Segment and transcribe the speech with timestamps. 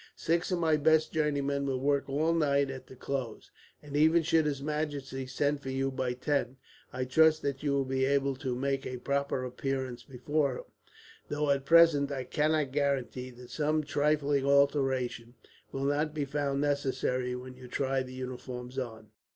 [0.15, 3.51] Six of my best journeymen will work all night at the clothes;
[3.83, 6.57] and even should his majesty send for you by ten,
[6.91, 10.63] I trust that you will be able to make a proper appearance before him,
[11.29, 15.35] though at present I cannot guarantee that some trifling alteration
[15.71, 19.11] will not be found necessary, when you try the uniforms on."